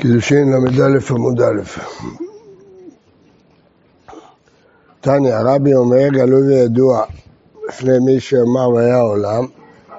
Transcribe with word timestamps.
קידושין 0.00 0.52
ל"א 0.52 0.98
עמוד 1.10 1.40
א'. 1.40 1.60
תניא, 5.00 5.34
הרבי 5.34 5.74
אומר, 5.74 6.08
גלוי 6.08 6.42
וידוע 6.42 7.04
לפני 7.68 7.98
מי 7.98 8.20
שאמר 8.20 8.70
והיה 8.70 8.96
העולם, 8.96 9.46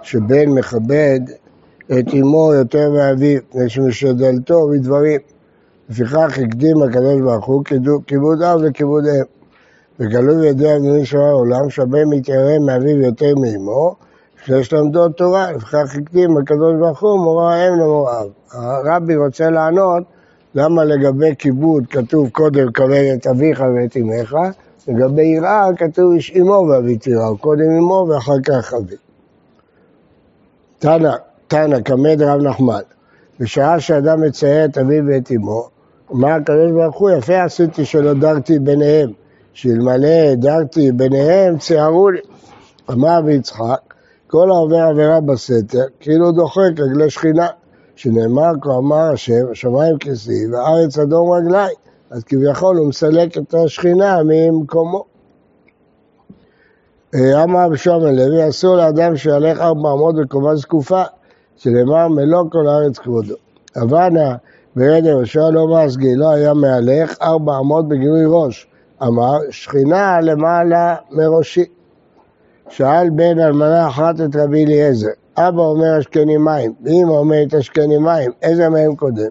שבן 0.01 0.49
מכבד 0.49 1.19
את 1.85 2.05
אמו 2.13 2.53
יותר 2.53 2.89
מאביו, 2.89 3.39
מפני 3.49 3.69
שמשדלתו 3.69 4.67
בדברים. 4.67 5.19
לפיכך 5.89 6.37
הקדים 6.37 6.83
הקדוש 6.83 7.21
ברוך 7.21 7.45
הוא 7.45 7.63
כיבוד 8.07 8.41
אב 8.41 8.59
וכיבוד 8.63 9.05
אם. 9.07 9.23
וגלוי 9.99 10.35
וידוע 10.35 10.75
לפני 10.75 10.91
מי 10.91 11.05
שאמר 11.05 11.23
העולם, 11.23 11.69
שהבן 11.69 12.03
מתיירא 12.09 12.59
מאביו 12.59 12.99
יותר 12.99 13.35
מאמו, 13.35 13.95
שיש 14.45 14.73
למדות 14.73 15.17
תורה, 15.17 15.51
לפיכך 15.51 15.95
הקדים 15.95 16.37
הקדוש 16.37 16.75
ברוך 16.79 17.01
הוא 17.01 17.19
מורה 17.19 17.55
האם 17.55 17.73
למורה 17.73 18.21
אב. 18.21 18.27
הרבי 18.51 19.15
רוצה 19.15 19.49
לענות 19.49 20.03
למה 20.55 20.83
לגבי 20.83 21.35
כיבוד 21.39 21.83
כתוב 21.89 22.29
קודם 22.29 22.71
כבד 22.71 23.13
את 23.13 23.27
אביך 23.27 23.59
ואת 23.59 23.97
אמך, 23.97 24.35
לגבי 24.87 25.23
יראה 25.23 25.67
כתוב 25.77 26.13
איש 26.13 26.31
אמו 26.39 26.67
ואבית 26.69 27.07
יראה, 27.07 27.37
קודם 27.39 27.71
אמו 27.79 28.07
ואחר 28.09 28.41
כך 28.45 28.73
אבי. 28.73 28.95
תנא, 30.79 31.11
תנא, 31.47 31.81
כמד 31.81 32.21
רב 32.21 32.41
נחמן, 32.41 32.81
בשעה 33.39 33.79
שאדם 33.79 34.21
מצייר 34.21 34.65
את 34.65 34.77
אביו 34.77 35.03
ואת 35.07 35.31
אמו, 35.31 35.69
אמר 36.11 36.29
הקדוש 36.29 36.71
ברוך 36.71 36.97
הוא, 36.97 37.09
יפה 37.09 37.43
עשיתי 37.43 37.85
שלא 37.85 38.13
דרתי 38.13 38.59
ביניהם, 38.59 39.11
שאלמלא 39.53 40.35
דרתי 40.35 40.91
ביניהם 40.91 41.57
ציערו 41.57 42.09
לי. 42.09 42.19
אמר 42.89 43.17
רבי 43.17 43.33
יצחק, 43.33 43.90
כל 44.31 44.49
העובר 44.49 44.77
עבירה 44.77 45.21
בסתר, 45.21 45.85
כאילו 45.99 46.31
דוחק 46.31 46.79
רגלי 46.79 47.09
שכינה, 47.09 47.47
שנאמר 47.95 48.51
כה 48.61 48.77
אמר 48.77 49.11
השם, 49.13 49.51
השמיים 49.51 49.97
כסי 49.97 50.47
והארץ 50.51 50.97
אדום 50.97 51.31
רגלי, 51.31 51.73
אז 52.11 52.23
כביכול 52.23 52.77
הוא 52.77 52.87
מסלק 52.87 53.37
את 53.37 53.53
השכינה 53.53 54.17
ממקומו. 54.25 55.03
אה, 57.15 57.43
אמר 57.43 57.69
בשום 57.69 58.05
הלוי, 58.05 58.49
אסור 58.49 58.75
לאדם 58.75 59.15
שיהלך 59.15 59.59
ארבע 59.59 59.91
אמות 59.91 60.15
בקומה 60.15 60.55
זקופה, 60.55 61.03
שנאמר 61.57 62.07
מלוא 62.07 62.43
כל 62.51 62.67
הארץ 62.67 62.97
כבודו. 62.97 63.35
אבנה 63.81 64.35
ברד 64.75 65.07
ראשו 65.07 65.51
לא 65.51 65.67
מסגי, 65.67 66.15
לא 66.15 66.29
היה 66.29 66.53
מהלך 66.53 67.15
ארבע 67.21 67.59
אמות 67.59 67.87
בגילוי 67.87 68.25
ראש. 68.27 68.67
אמר, 69.03 69.37
שכינה 69.49 70.21
למעלה 70.21 70.95
מראשי. 71.11 71.65
שאל 72.71 73.09
בן 73.09 73.39
אלמנה 73.39 73.87
אחת 73.87 74.15
את 74.21 74.35
רבי 74.35 74.65
אליעזר, 74.65 75.07
אבא 75.37 75.61
אומר 75.61 75.97
השכני 75.97 76.37
מים, 76.37 76.73
ואמא 76.83 77.11
אומרת 77.11 77.53
השכני 77.53 77.97
מים, 77.97 78.31
איזה 78.41 78.69
מהם 78.69 78.95
קודם? 78.95 79.29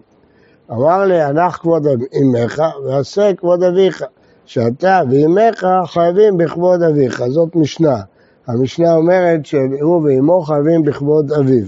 אמר 0.71 1.05
לי, 1.05 1.21
הנח 1.21 1.57
כבוד 1.57 1.87
אמך 2.21 2.61
ועשה 2.85 3.33
כבוד 3.33 3.63
אביך, 3.63 4.03
שאתה 4.45 5.01
ואמך 5.11 5.67
חייבים 5.85 6.37
בכבוד 6.37 6.83
אביך, 6.83 7.23
זאת 7.27 7.55
משנה. 7.55 8.01
המשנה 8.47 8.93
אומרת 8.93 9.45
שהוא 9.45 10.01
ואמו 10.03 10.41
חייבים 10.41 10.83
בכבוד 10.83 11.31
אביו. 11.31 11.65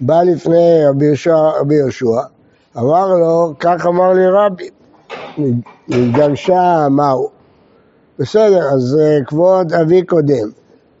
בא 0.00 0.22
לפני 0.22 0.82
רבי 0.88 1.74
יהושע, 1.74 2.20
אמר 2.76 3.08
לו, 3.08 3.54
כך 3.60 3.86
אמר 3.86 4.12
לי 4.12 4.26
רבי, 4.26 4.68
נתגרשה 5.88 6.86
מהו? 6.90 7.37
בסדר, 8.18 8.62
אז 8.74 8.98
אה, 9.00 9.24
כבוד 9.26 9.72
אבי 9.72 10.02
קודם. 10.02 10.48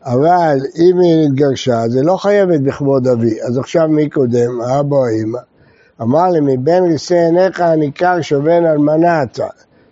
אבל 0.04 0.58
אם 0.78 1.00
היא 1.00 1.28
נתגרשה, 1.28 1.88
זה 1.88 2.02
לא 2.02 2.16
חייבת 2.16 2.60
בכבוד 2.60 3.06
אבי. 3.06 3.42
אז 3.42 3.58
עכשיו 3.58 3.88
מי 3.88 4.10
קודם, 4.10 4.60
האבא 4.60 4.96
או 4.96 5.06
האמא? 5.06 5.38
אמר 6.02 6.28
לי, 6.28 6.40
מבין 6.40 6.84
ריסי 6.84 7.14
עיניך 7.14 7.60
הניכר 7.60 8.20
שבין 8.20 8.66
אלמנה 8.66 9.22
אתה. 9.22 9.46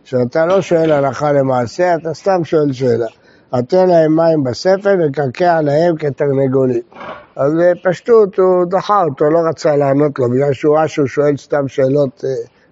שאתה 0.04 0.46
לא 0.46 0.60
שואל 0.60 0.92
הלכה 0.92 1.32
למעשה, 1.32 1.94
אתה 1.94 2.14
סתם 2.14 2.44
שואל 2.44 2.72
שאלה. 2.72 3.06
אתן 3.58 3.88
להם 3.88 4.16
מים 4.16 4.44
בספל 4.44 4.98
וקרקע 5.00 5.60
להם 5.60 5.96
כתרנגולים. 5.96 6.82
אז 7.36 7.52
פשטות, 7.84 8.38
הוא 8.38 8.64
דחה 8.70 9.02
אותו, 9.04 9.24
לא 9.30 9.38
רצה 9.48 9.76
לענות 9.76 10.18
לו, 10.18 10.30
בגלל 10.30 10.52
שהוא 10.52 10.76
ראה 10.76 10.88
שהוא 10.88 11.06
שואל 11.06 11.36
סתם 11.36 11.68
שאלות 11.68 12.24
אה, 12.24 12.30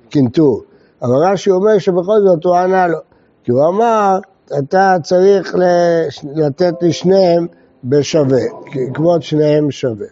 קינטור. 0.08 0.62
אבל 1.02 1.14
רש"י 1.14 1.50
אומר 1.50 1.78
שבכל 1.78 2.20
זאת 2.26 2.44
הוא 2.44 2.56
ענה 2.56 2.86
לו. 2.86 2.98
כי 3.44 3.52
הוא 3.52 3.68
אמר, 3.68 4.18
אתה 4.58 4.96
צריך 5.02 5.54
לתת 6.34 6.74
לשניהם 6.82 7.46
בשווה, 7.84 8.42
כבוד 8.94 9.22
שניהם 9.22 9.70
שווה. 9.70 10.06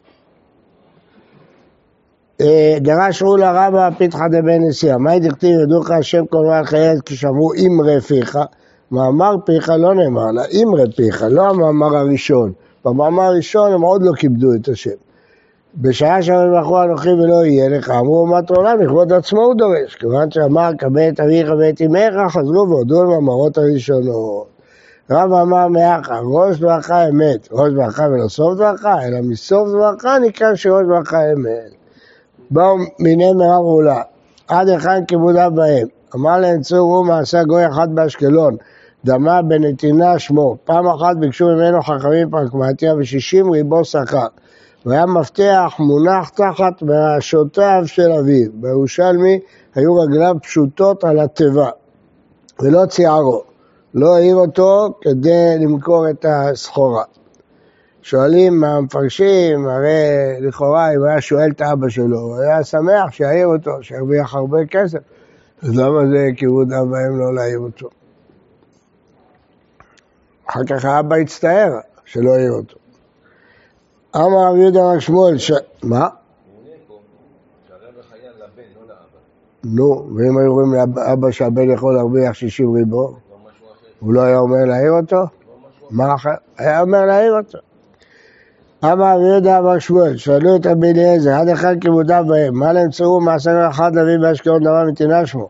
אה, 2.41 2.76
דרש 2.81 3.22
רולה 3.22 3.66
רבא 3.66 3.91
פיתחא 3.98 4.28
דבן 4.28 4.69
נשיאה, 4.69 4.98
מאי 4.98 5.21
דכתיב 5.21 5.60
ידעוך 5.60 5.91
השם 5.91 6.26
כל 6.26 6.47
חיית 6.65 7.03
כי 7.03 7.16
שמעו 7.16 7.53
אמרי 7.66 8.00
פיך, 8.00 8.38
מאמר 8.91 9.37
פיך 9.44 9.69
לא 9.69 9.94
נאמר 9.94 10.31
לה, 10.31 10.42
אמרי 10.62 10.92
פיך, 10.97 11.25
לא 11.31 11.48
המאמר 11.50 11.97
הראשון. 11.97 12.53
במאמר 12.84 13.22
הראשון 13.22 13.72
הם 13.72 13.81
עוד 13.81 14.03
לא 14.03 14.12
כיבדו 14.12 14.54
את 14.54 14.69
השם. 14.69 14.91
בשעה 15.77 16.22
שהמלכו 16.22 16.83
אנוכי 16.83 17.09
ולא 17.09 17.44
יהיה 17.44 17.69
לך, 17.69 17.91
אמרו 17.91 18.21
אומת 18.21 18.50
עולם, 18.50 18.81
לכבוד 18.81 19.12
עצמו 19.12 19.41
הוא 19.41 19.55
דורש. 19.55 19.94
כיוון 19.94 20.31
שאמר, 20.31 20.71
קבל 20.78 21.09
את 21.09 21.21
אביך 21.21 21.50
ואת 21.59 21.83
אמך, 21.83 22.33
חזרו 22.33 22.69
והודו 22.69 23.05
למאמרות 23.05 23.59
הראשונות. 23.59 24.47
רב 25.10 25.33
אמר 25.33 25.69
מאחה, 25.69 26.19
ראש 26.25 26.59
דברכה 26.59 27.09
אמת, 27.09 27.49
ראש 27.53 27.72
דברכה 27.72 28.03
ולא 28.03 28.28
סוף 28.28 28.55
דברכה, 28.55 29.06
אלא 29.06 29.21
מסוף 29.22 29.69
דברכה 29.69 30.19
נקרא 30.19 30.55
שראש 30.55 30.84
דברכה 30.84 31.33
אמת. 31.33 31.75
באו 32.50 32.77
מיני 32.99 33.33
מרב 33.33 33.65
עולה, 33.65 34.03
עד 34.49 34.69
היכן 34.69 35.04
כיבודיו 35.04 35.53
בהם. 35.54 35.87
אמר 36.15 36.39
להם 36.39 36.60
צורו 36.60 37.04
מעשה 37.04 37.44
גוי 37.44 37.66
אחד 37.66 37.94
באשקלון, 37.94 38.56
דמה 39.04 39.43
בנתינה 39.43 40.19
שמו. 40.19 40.56
פעם 40.65 40.87
אחת 40.87 41.16
ביקשו 41.16 41.47
ממנו 41.47 41.83
חכמים 41.83 42.31
פרקמטיה 42.31 42.94
ושישים 42.94 43.50
ריבו 43.50 43.84
שכר. 43.84 44.27
והיה 44.87 45.06
מפתח 45.06 45.75
מונח 45.78 46.28
תחת 46.28 46.82
מראשותיו 46.82 47.82
של 47.87 48.12
אביו. 48.12 48.50
בירושלמי 48.54 49.41
היו 49.75 49.97
רגליו 49.97 50.37
פשוטות 50.43 51.04
על 51.04 51.20
התיבה, 51.20 51.70
ולא 52.60 52.87
ציערו. 52.87 53.42
לא 53.94 54.16
העיר 54.16 54.37
אותו 54.37 54.94
כדי 55.00 55.56
למכור 55.60 56.10
את 56.10 56.25
הסחורה. 56.28 57.04
שואלים 58.03 58.65
המפרשים, 58.65 59.69
הרי 59.69 60.41
לכאורה 60.41 60.94
אם 60.94 61.04
היה 61.04 61.21
שואל 61.21 61.50
את 61.50 61.62
אבא 61.62 61.88
שלו, 61.88 62.21
הוא 62.21 62.37
היה 62.41 62.65
שמח 62.65 63.10
שיעיר 63.10 63.47
אותו, 63.47 63.71
שירוויח 63.82 64.34
הרבה 64.34 64.59
כסף. 64.66 64.98
אז 65.62 65.78
למה 65.78 66.06
זה 66.10 66.28
כיבוד 66.37 66.72
אב 66.72 66.92
ואם 66.92 67.19
לא 67.19 67.34
להעיר 67.34 67.59
אותו? 67.59 67.88
אחר 70.50 70.65
כך 70.65 70.84
האבא 70.84 71.16
הצטער 71.16 71.78
שלא 72.04 72.31
העיר 72.31 72.53
אותו. 72.53 72.81
אמר 74.17 74.47
רב 74.49 74.56
יהודה 74.56 74.93
רק 74.93 74.99
שמואל, 74.99 75.39
ש... 75.39 75.53
מה? 75.83 76.09
נו, 79.65 80.06
ואם 80.17 80.39
היו 80.39 80.50
אומרים 80.50 80.73
לאבא 80.97 81.31
שהבן 81.31 81.71
יכול 81.71 81.95
להרוויח 81.95 82.33
60 82.33 82.75
ריבו, 82.75 83.17
הוא 84.01 84.15
לא 84.15 84.21
היה 84.21 84.39
אומר 84.39 84.65
להעיר 84.65 84.93
אותו? 84.93 85.22
מה 85.91 86.15
אחר? 86.15 86.31
היה 86.59 86.81
אומר 86.81 87.05
להעיר 87.05 87.39
אותו. 87.39 87.59
אמר 88.84 89.17
רבי 89.17 89.25
יהודה 89.25 89.59
אמר 89.59 89.78
שמואל, 89.78 90.17
שאלו 90.17 90.56
את 90.56 90.67
רבי 90.67 90.91
אליעזר, 90.91 91.31
עד 91.31 91.49
אחד 91.49 91.75
כיבודיו 91.81 92.25
בהם, 92.28 92.55
מה 92.55 92.72
צרו 92.91 93.21
מעשר 93.21 93.69
אחד 93.71 93.95
להביא 93.95 94.19
באשקלון 94.21 94.62
דבר 94.62 94.84
מתינה 94.89 95.27
שמו? 95.27 95.49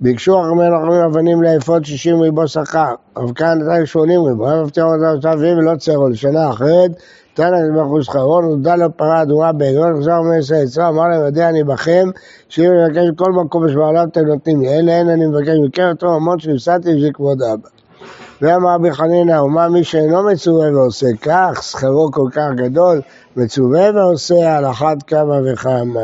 ביקשו 0.00 0.40
אחרי 0.40 0.68
לחמים 0.70 1.00
אבנים 1.10 1.42
לאפוד 1.42 1.84
שישים 1.84 2.20
ריבו 2.20 2.48
שכר, 2.48 2.94
אבל 3.16 3.34
כאן 3.34 3.58
נתן 3.58 3.86
שמונים 3.86 4.20
ריבו, 4.20 4.48
היה 4.48 4.62
מבטיח 4.62 4.84
אותם 4.84 5.16
עכשיו 5.16 5.38
ולא 5.38 5.76
צרו, 5.76 6.08
לשנה 6.08 6.50
אחרת 6.50 6.90
תנא 7.34 7.56
נדבחו 7.56 8.02
שכרו, 8.02 8.40
נודע 8.40 8.76
לו 8.76 8.96
פרה 8.96 9.22
אדומה 9.22 9.52
בעליון, 9.52 9.96
חזר 10.00 10.16
אומר 10.16 10.62
יצרה, 10.62 10.88
אמר 10.88 11.08
להם, 11.08 11.26
יודע 11.26 11.48
אני 11.48 11.64
בכם, 11.64 12.08
שאם 12.48 12.70
אני 12.70 12.88
מבקש 12.88 13.16
כל 13.16 13.32
מקום 13.32 13.66
בשמעליו 13.66 14.04
אתם 14.12 14.26
נותנים 14.26 14.60
לי, 14.60 14.68
אלה 14.68 14.92
אין 14.92 15.08
אני 15.08 15.26
מבקש 15.26 15.56
מכם 15.66 15.88
אותו 15.92 16.20
ממון 16.20 16.38
שנפסדתי 16.38 16.94
בשביל 16.94 17.12
כבוד 17.12 17.42
אבא. 17.42 17.68
ואמר 18.42 18.74
רבי 18.74 18.92
חנינא, 18.92 19.42
ומה 19.42 19.68
מי 19.68 19.84
שאינו 19.84 20.22
מצווה 20.32 20.72
ועושה 20.72 21.06
כך, 21.22 21.62
שכרו 21.62 22.10
כל 22.12 22.28
כך 22.32 22.48
גדול, 22.56 23.00
מצווה 23.36 23.90
ועושה 23.94 24.56
על 24.56 24.66
אחת 24.66 25.02
כמה 25.02 25.34
וכמה. 25.44 26.00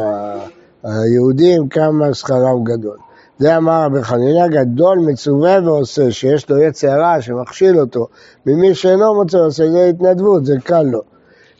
היהודים 0.84 1.68
כמה 1.68 2.14
שכרם 2.14 2.64
גדול. 2.64 2.96
זה 3.38 3.56
אמר 3.56 3.84
רבי 3.84 4.02
חנינא, 4.02 4.48
גדול 4.48 4.98
מצווה 4.98 5.58
ועושה, 5.64 6.10
שיש 6.10 6.50
לו 6.50 6.62
יצר 6.62 7.00
רע 7.00 7.20
שמכשיל 7.20 7.80
אותו, 7.80 8.06
ממי 8.46 8.74
שאינו 8.74 9.14
מוצא 9.14 9.36
ועושה, 9.36 9.70
זה 9.70 9.86
התנדבות, 9.86 10.44
זה 10.44 10.54
קל 10.64 10.82
לו. 10.82 11.00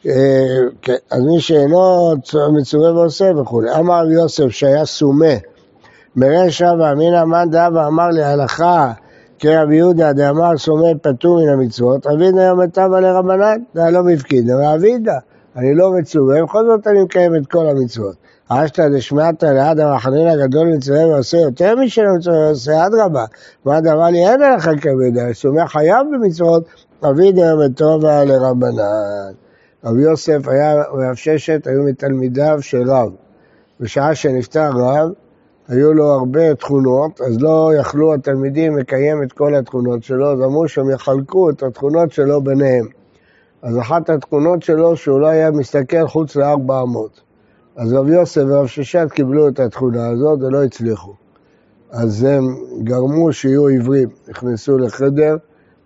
אה, 0.06 0.58
כן, 0.82 0.94
אז 1.10 1.22
מי 1.22 1.40
שאינו 1.40 2.12
מצווה 2.52 2.94
ועושה 2.94 3.30
וכולי. 3.36 3.74
אמר 3.74 4.04
רבי 4.04 4.14
יוסף 4.14 4.48
שהיה 4.48 4.84
סומה, 4.84 5.34
מרשע 6.16 6.72
ואמינא 6.78 7.24
מאן 7.24 7.50
דאבה 7.50 7.86
אמר 7.86 8.08
לי 8.08 8.22
הלכה 8.22 8.92
כרבי 9.38 9.76
יהודה 9.76 10.12
דאמר 10.12 10.58
סומה 10.58 10.88
פטור 11.02 11.42
מן 11.42 11.48
המצוות, 11.48 12.06
אבידא 12.06 12.40
יום 12.40 12.60
מטבע 12.60 13.00
לרבנן, 13.00 13.58
לא 13.74 14.02
מפקיד, 14.02 14.50
אבל 14.50 14.64
אבידא, 14.64 15.18
אני 15.56 15.74
לא 15.74 15.92
מצווה, 15.92 16.42
ובכל 16.42 16.66
זאת 16.66 16.86
אני 16.86 17.02
מקיים 17.02 17.36
את 17.36 17.46
כל 17.46 17.66
המצוות. 17.66 18.14
אשתא 18.48 18.88
דשמטא 18.88 19.46
ליד 19.46 19.80
המחנין 19.80 20.28
הגדול 20.28 20.68
מצווה 20.68 21.06
ועושה 21.06 21.38
יותר 21.38 21.76
משלו 21.76 22.16
מצווה 22.16 22.46
ועושה 22.46 22.86
אדרבה. 22.86 23.24
מה 23.64 23.80
דבר 23.80 24.04
לי 24.10 24.28
אין 24.28 24.42
עליך 24.42 24.70
כבדה, 24.80 25.32
סומך 25.32 25.72
חייב 25.72 26.06
במצוות, 26.12 26.64
אבי 27.04 27.32
דרם 27.32 27.72
טובה 27.72 28.24
לרבנן. 28.24 29.32
רבי 29.84 30.02
יוסף 30.02 30.48
היה, 30.48 30.82
רב 30.82 31.14
ששת, 31.14 31.66
היו 31.66 31.82
מתלמידיו 31.82 32.58
של 32.60 32.90
רב. 32.90 33.12
בשעה 33.80 34.14
שנפטר 34.14 34.70
רב, 34.70 35.08
היו 35.68 35.92
לו 35.92 36.04
הרבה 36.04 36.54
תכונות, 36.54 37.20
אז 37.20 37.40
לא 37.40 37.70
יכלו 37.80 38.14
התלמידים 38.14 38.78
לקיים 38.78 39.22
את 39.22 39.32
כל 39.32 39.54
התכונות 39.54 40.04
שלו, 40.04 40.32
אז 40.32 40.38
אמרו 40.40 40.68
שהם 40.68 40.90
יחלקו 40.90 41.50
את 41.50 41.62
התכונות 41.62 42.12
שלו 42.12 42.40
ביניהם. 42.40 42.86
אז 43.62 43.78
אחת 43.78 44.10
התכונות 44.10 44.62
שלו 44.62 44.96
שהוא 44.96 45.20
לא 45.20 45.26
היה 45.26 45.50
מסתכל 45.50 46.06
חוץ 46.06 46.36
לארבע 46.36 46.82
אמות. 46.82 47.20
אז 47.76 47.92
רב 47.92 48.08
יוסף 48.08 48.42
ורב 48.48 48.66
ששת 48.66 49.08
קיבלו 49.10 49.48
את 49.48 49.60
התכונה 49.60 50.08
הזאת 50.08 50.42
ולא 50.42 50.64
הצליחו. 50.64 51.14
אז 51.90 52.24
הם 52.24 52.56
גרמו 52.82 53.32
שיהיו 53.32 53.66
עיוורים, 53.66 54.08
נכנסו 54.28 54.78
לחדר 54.78 55.36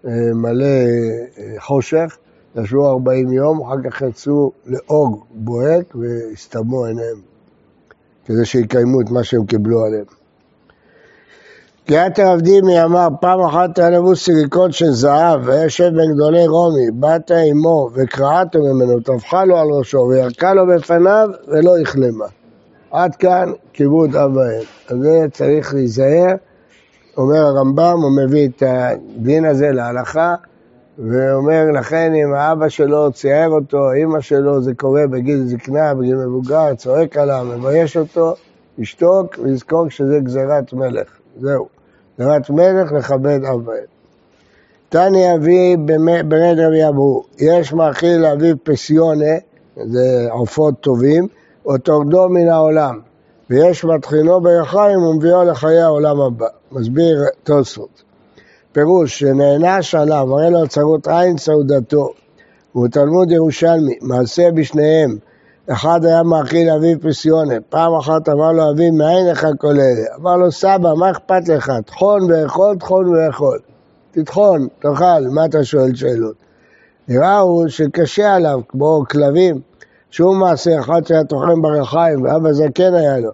אה, 0.06 0.10
מלא 0.34 0.64
אה, 0.64 1.60
חושך, 1.60 2.16
ישבו 2.56 2.88
40 2.88 3.32
יום, 3.32 3.60
אחר 3.62 3.90
כך 3.90 4.02
יצאו 4.02 4.52
לאוג 4.66 5.24
בוהק 5.34 5.94
והסתמו 5.94 6.84
עיניהם, 6.84 7.16
כדי 8.24 8.44
שיקיימו 8.44 9.00
את 9.00 9.10
מה 9.10 9.24
שהם 9.24 9.46
קיבלו 9.46 9.84
עליהם. 9.84 10.04
קריאת 11.86 12.18
הרב 12.18 12.40
דימי 12.40 12.84
אמר, 12.84 13.08
פעם 13.20 13.40
אחת 13.40 13.78
היה 13.78 13.90
לבוס 13.90 14.24
סריקות 14.24 14.72
של 14.72 14.90
זהב, 14.90 15.40
וישב 15.44 15.90
בין 15.96 16.14
גדולי 16.14 16.46
רומי, 16.46 16.90
באת 16.90 17.30
עמו 17.50 17.88
וקרעתו 17.94 18.58
ממנו, 18.58 19.00
טפחה 19.00 19.44
לו 19.44 19.56
על 19.56 19.66
ראשו, 19.70 19.98
וירקה 19.98 20.54
לו 20.54 20.66
בפניו, 20.66 21.28
ולא 21.48 21.78
הכלמה. 21.78 22.26
עד 22.90 23.16
כאן 23.16 23.52
כיבוד 23.72 24.16
אב 24.16 24.36
ואם. 24.36 24.64
אז 24.88 24.98
זה 25.02 25.26
צריך 25.32 25.74
להיזהר. 25.74 26.34
אומר 27.16 27.46
הרמב"ם, 27.46 27.98
הוא 28.02 28.10
מביא 28.24 28.48
את 28.48 28.62
הדין 28.66 29.44
הזה 29.44 29.70
להלכה, 29.72 30.34
ואומר, 30.98 31.70
לכן 31.74 32.12
אם 32.14 32.34
האבא 32.34 32.68
שלו 32.68 33.12
צייר 33.12 33.48
אותו, 33.48 33.92
אימא 33.92 34.20
שלו, 34.20 34.62
זה 34.62 34.74
קורה 34.74 35.06
בגיל 35.06 35.44
זקנה, 35.44 35.94
בגיל 35.94 36.16
מבוגר, 36.16 36.74
צועק 36.74 37.16
עליו, 37.16 37.46
מבייש 37.58 37.96
אותו, 37.96 38.34
ישתוק 38.78 39.38
ויזכור 39.38 39.90
שזה 39.90 40.18
גזירת 40.18 40.72
מלך. 40.72 41.08
זהו. 41.40 41.68
גזירת 42.18 42.50
מלך 42.50 42.92
לכבד 42.92 43.44
אב 43.44 43.68
ואם. 43.68 43.94
תניא 44.88 45.34
אבי 45.34 45.76
ברד 46.28 46.58
רבי 46.58 46.88
אבו, 46.88 47.24
יש 47.38 47.72
מאכיל 47.72 48.20
לאביו 48.20 48.56
פסיונה, 48.62 49.34
זה 49.76 50.26
עופות 50.30 50.74
טובים, 50.80 51.28
או 51.66 51.78
תורדו 51.78 52.28
מן 52.28 52.48
העולם, 52.48 53.00
ויש 53.50 53.84
מטחינו 53.84 54.40
ביחיים 54.40 54.98
ומביאו 54.98 55.44
לחיי 55.44 55.80
העולם 55.80 56.20
הבא. 56.20 56.46
מסביר 56.72 57.24
תוספות. 57.42 58.02
פירוש 58.74 59.18
שנענש 59.18 59.94
עליו, 59.94 60.26
מראה 60.26 60.50
לו 60.50 60.68
צרות 60.68 61.08
עין 61.08 61.38
סעודתו. 61.38 62.10
ובתלמוד 62.74 63.30
ירושלמי, 63.30 63.98
מעשה 64.02 64.50
בשניהם, 64.50 65.16
אחד 65.72 66.04
היה 66.04 66.22
מאכיל 66.22 66.70
אביו 66.70 67.00
פסיונה, 67.00 67.54
פעם 67.68 67.94
אחת 67.94 68.28
אמר 68.28 68.52
לו 68.52 68.70
אביו, 68.70 68.92
מאין 68.92 69.26
לך 69.26 69.46
כל 69.58 69.72
אלה? 69.72 70.04
אמר 70.20 70.36
לו, 70.36 70.52
סבא, 70.52 70.94
מה 70.94 71.10
אכפת 71.10 71.48
לך? 71.48 71.72
טחון 71.86 72.30
ואכול, 72.30 72.76
טחון 72.76 73.08
ואכול. 73.08 73.58
תטחון, 74.10 74.68
תאכל, 74.78 75.28
מה 75.34 75.44
אתה 75.44 75.64
שואל 75.64 75.94
שאלות? 75.94 76.34
נראה 77.08 77.38
הוא 77.38 77.68
שקשה 77.68 78.34
עליו, 78.34 78.60
כמו 78.68 79.04
כלבים, 79.10 79.60
שום 80.10 80.40
מעשה 80.40 80.80
אחד 80.80 81.06
שהיה 81.06 81.24
טוחן 81.24 81.62
ברחיים, 81.62 82.22
ואבא 82.22 82.52
זקן 82.52 82.94
היה 82.94 83.18
לו. 83.18 83.30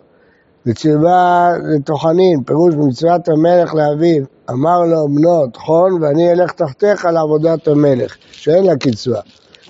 וציווה 0.67 1.53
לטוחנין, 1.75 2.43
פירוש 2.43 2.75
מצוות 2.75 3.29
המלך 3.29 3.75
לאביו, 3.75 4.25
אמר 4.51 4.85
לו, 4.85 5.09
בנו, 5.09 5.47
טחון, 5.47 6.03
ואני 6.03 6.33
אלך 6.33 6.53
תחתיך 6.53 7.05
לעבודת 7.05 7.69
המלך, 7.69 8.17
שאין 8.33 8.65
לה 8.65 8.77
קצבה. 8.77 9.21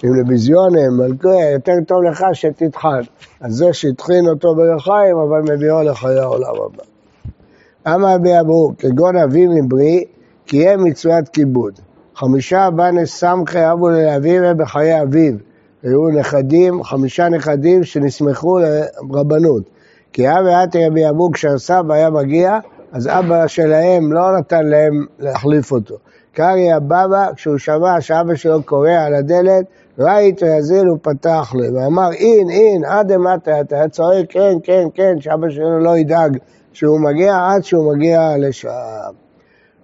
אם 0.05 0.15
לביזיונם, 0.15 0.97
מלכויה, 0.99 1.51
יותר 1.51 1.73
טוב 1.87 2.03
לך 2.03 2.25
שתטחן. 2.33 3.01
אז 3.41 3.55
זה 3.55 3.73
שהטחין 3.73 4.29
אותו 4.29 4.55
ברחיים, 4.55 5.17
אבל 5.17 5.55
מביאו 5.55 5.83
לחיי 5.83 6.19
העולם 6.19 6.55
הבא. 6.67 6.83
אמה 7.95 8.15
אבו, 8.41 8.73
כגון 8.79 9.17
אבי 9.17 9.47
מברי, 9.47 10.05
קיים 10.47 10.85
מצוות 10.85 11.29
כיבוד. 11.29 11.73
חמישה 12.17 12.71
בנס 12.71 13.11
סמכי 13.11 13.73
אבו 13.73 13.89
לאביו 13.89 14.43
ובחיי 14.45 15.03
אביו. 15.03 15.35
היו 15.83 16.09
נכדים, 16.09 16.85
חמישה 16.85 17.29
נכדים 17.29 17.85
שנסמכו 17.85 18.59
לרבנות. 18.59 19.63
כי 20.13 20.29
אבי 20.29 20.55
עתי 20.55 20.87
רבי 20.87 21.09
אבו, 21.09 21.31
כשהסבא 21.33 21.95
היה 21.95 22.11
מגיע, 22.11 22.59
אז 22.93 23.09
אבא 23.09 23.47
שלהם 23.47 24.13
לא 24.13 24.39
נתן 24.39 24.67
להם 24.67 25.07
להחליף 25.19 25.73
אותו. 25.73 25.97
קרעי 26.33 26.73
הבבא, 26.73 27.33
כשהוא 27.37 27.59
שמע 27.59 28.01
שאבא 28.01 28.35
שלו 28.35 28.63
קורא 28.63 28.91
על 28.91 29.15
הדלת, 29.15 29.65
ראית 29.99 30.43
יזיל 30.43 30.91
ופתח 30.91 31.53
לו, 31.55 31.75
ואמר 31.75 32.13
אין, 32.13 32.51
אין, 32.51 32.85
עד 32.85 33.13
אמטה, 33.13 33.61
אתה 33.61 33.89
צועק 33.89 34.27
כן, 34.29 34.57
כן, 34.63 34.89
כן, 34.95 35.21
שאבא 35.21 35.51
שלו 35.51 35.79
לא 35.79 35.99
ידאג 35.99 36.39
שהוא 36.73 37.01
מגיע 37.01 37.49
עד 37.51 37.65
שהוא 37.65 37.95
מגיע 37.95 38.35
לשם. 38.39 38.69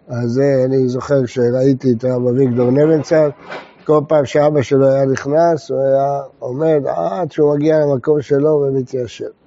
אז 0.08 0.40
אני 0.64 0.88
זוכר 0.88 1.26
שראיתי 1.26 1.93
את 1.93 2.05
הרב 2.05 2.26
אביגדור 2.26 2.70
נבנצל, 2.70 3.28
כל 3.84 4.00
פעם 4.08 4.25
שאבא 4.25 4.62
שלו 4.62 4.87
היה 4.87 5.05
נכנס, 5.05 5.70
הוא 5.70 5.81
היה 5.81 6.20
עומד 6.38 6.81
עד 6.87 7.32
שהוא 7.32 7.55
מגיע 7.55 7.78
למקום 7.78 8.23
שלו 8.23 8.50
ומתיישב. 8.50 9.46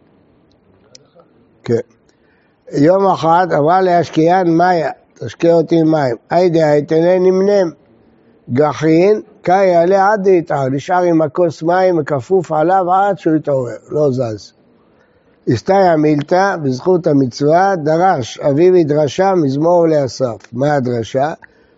כן. 1.63 1.79
יום 2.71 3.07
אחד 3.07 3.47
אמר 3.57 3.81
להשקיען 3.81 4.50
מאיה, 4.50 4.91
תשקיע 5.13 5.53
אותי 5.53 5.83
מים. 5.83 6.15
היידה 6.29 6.69
הייתנה 6.69 7.19
נמנם. 7.19 7.71
גחין, 8.53 9.21
קאי 9.41 9.65
יעלה 9.65 10.11
עד 10.11 10.23
דהיתר, 10.23 10.69
נשאר 10.71 11.01
עם 11.01 11.21
הכוס 11.21 11.63
מים 11.63 12.03
כפוף 12.03 12.51
עליו 12.51 12.91
עד 12.94 13.19
שהוא 13.19 13.35
יתעורר, 13.35 13.75
לא 13.89 14.11
זז. 14.11 14.53
הסתייע 15.47 15.95
מילתא, 15.95 16.56
בזכות 16.63 17.07
המצווה, 17.07 17.75
דרש 17.75 18.39
אביו 18.39 18.73
מדרשה 18.73 19.33
מזמור 19.35 19.88
לאסף. 19.88 20.35
מה 20.53 20.73
הדרשה? 20.73 21.33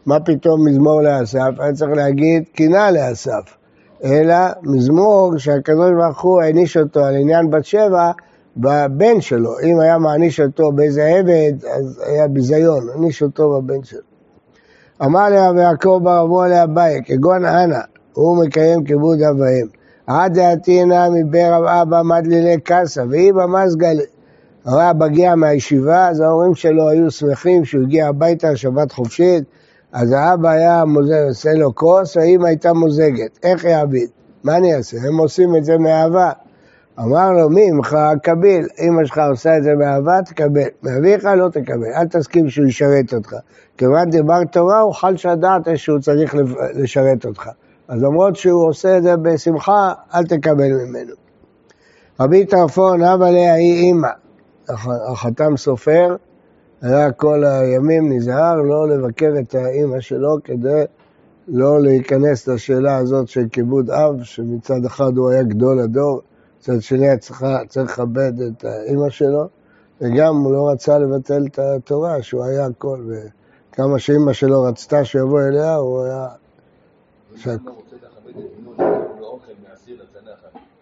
מה 0.05 0.19
פתאום 0.19 0.67
מזמור 0.67 1.01
לאסף? 1.01 1.49
היה 1.59 1.73
צריך 1.73 1.91
להגיד 1.95 2.43
קינה 2.53 2.91
לאסף. 2.91 3.55
אלא 4.03 4.35
מזמור 4.63 5.37
שהקדוש 5.37 5.91
ברוך 5.91 6.21
הוא 6.21 6.41
העניש 6.41 6.77
אותו 6.77 7.05
על 7.05 7.15
עניין 7.15 7.49
בת 7.49 7.65
שבע 7.65 8.11
בבן 8.57 9.21
שלו. 9.21 9.59
אם 9.63 9.79
היה 9.79 9.97
מעניש 9.97 10.39
אותו 10.39 10.71
באיזה 10.71 11.05
עבד, 11.05 11.53
אז 11.65 12.01
היה 12.05 12.27
ביזיון, 12.27 12.89
העניש 12.89 13.23
אותו 13.23 13.61
בבן 13.61 13.83
שלו. 13.83 13.99
אמר 15.03 15.29
לה 15.29 15.51
ויעקב 15.51 15.99
בר 16.03 16.21
אבו 16.23 16.41
עליה 16.41 16.67
ביי, 16.67 17.01
כגון 17.05 17.45
אנא, 17.45 17.79
הוא 18.13 18.43
מקיים 18.45 18.83
כיבוד 18.83 19.21
אב 19.21 19.39
ואם. 19.39 19.67
עד 20.07 20.33
דעתינא 20.33 21.09
מבר 21.09 21.81
אבא 21.81 22.01
מדלילי 22.01 22.57
קסא, 22.63 23.03
והיא 23.09 23.33
במזגלה. 23.33 24.03
הרב 24.65 25.03
הגיע 25.03 25.35
מהישיבה, 25.35 26.07
אז 26.07 26.19
ההורים 26.19 26.55
שלו 26.55 26.89
היו 26.89 27.11
שמחים 27.11 27.65
שהוא 27.65 27.83
הגיע 27.83 28.07
הביתה, 28.07 28.55
שבת 28.55 28.91
חופשית, 28.91 29.43
אז 29.91 30.11
האבא 30.11 30.49
היה 30.49 30.85
מוזג, 30.85 31.25
עושה 31.27 31.53
לו 31.53 31.75
כוס, 31.75 32.17
והאמא 32.17 32.47
הייתה 32.47 32.73
מוזגת. 32.73 33.39
איך 33.43 33.63
יעביד? 33.63 34.09
מה 34.43 34.57
אני 34.57 34.75
אעשה? 34.75 34.97
הם 35.07 35.17
עושים 35.17 35.55
את 35.55 35.65
זה 35.65 35.77
מאהבה. 35.77 36.31
אמר 36.99 37.31
לו, 37.31 37.49
מי 37.49 37.71
ממך 37.71 37.97
קביל, 38.23 38.67
אמא 38.79 39.05
שלך 39.05 39.21
עושה 39.29 39.57
את 39.57 39.63
זה 39.63 39.75
מאהבה, 39.75 40.21
תקבל. 40.25 40.67
מאביך 40.83 41.25
לא 41.25 41.49
תקבל, 41.49 41.93
אל 41.95 42.07
תסכים 42.07 42.49
שהוא 42.49 42.67
ישרת 42.67 43.13
אותך. 43.13 43.35
כיוון 43.77 44.09
דיבר 44.09 44.43
תורה, 44.51 44.79
הוא 44.79 44.93
חל 44.93 45.17
שדעת 45.17 45.67
שהוא 45.75 45.99
צריך 45.99 46.35
לשרת 46.73 47.25
אותך. 47.25 47.49
אז 47.87 48.03
למרות 48.03 48.35
שהוא 48.35 48.67
עושה 48.67 48.97
את 48.97 49.03
זה 49.03 49.17
בשמחה, 49.17 49.93
אל 50.13 50.25
תקבל 50.25 50.73
ממנו. 50.73 51.13
רבי 52.19 52.45
טרפון, 52.45 53.03
אבא 53.03 53.29
ליה 53.29 53.53
היא 53.53 53.73
אימא. 53.73 54.09
החתם 55.11 55.57
סופר, 55.57 56.15
היה 56.81 57.11
כל 57.11 57.43
הימים 57.43 58.13
נזהר 58.13 58.55
לא 58.55 58.87
לבקר 58.89 59.33
את 59.39 59.55
האימא 59.55 59.99
שלו 59.99 60.37
כדי 60.43 60.83
לא 61.47 61.81
להיכנס 61.81 62.47
לשאלה 62.47 62.97
הזאת 62.97 63.27
של 63.27 63.47
כיבוד 63.51 63.89
אב, 63.89 64.23
שמצד 64.23 64.85
אחד 64.85 65.17
הוא 65.17 65.29
היה 65.29 65.43
גדול 65.43 65.79
הדור, 65.79 66.21
מצד 66.61 66.81
שני 66.81 67.17
צריך, 67.17 67.43
לכבד 67.83 68.41
את 68.41 68.65
האימא 68.65 69.09
שלו, 69.09 69.47
וגם 70.01 70.35
הוא 70.35 70.53
לא 70.53 70.69
רצה 70.69 70.99
לבטל 70.99 71.45
את 71.45 71.59
התורה, 71.59 72.23
שהוא 72.23 72.43
היה 72.43 72.65
הכל, 72.65 72.99
וכמה 73.07 73.99
שאימא 73.99 74.33
שלו 74.33 74.63
רצתה 74.63 75.05
שיבוא 75.05 75.41
אליה, 75.41 75.75
הוא 75.75 76.03
היה... 76.03 76.27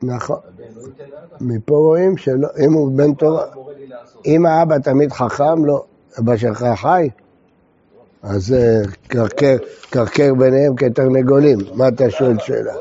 נכון. 0.02 0.40
מפה 1.42 1.76
רואים 1.78 2.18
שאם 2.18 2.74
הוא 2.74 2.92
בן 2.98 3.14
תורה, 3.14 3.46
אם 4.26 4.46
האבא 4.46 4.78
תמיד 4.78 5.12
חכם, 5.12 5.66
לא. 5.66 5.84
אבא 6.20 6.38
שלך 6.38 6.66
חי? 6.76 7.10
אז 8.24 8.56
קרקר 9.90 10.34
ביניהם 10.34 10.76
כתרנגולים, 10.76 11.58
מה 11.74 11.88
אתה 11.88 12.10
שואל 12.10 12.40
שאלה? 12.40 12.74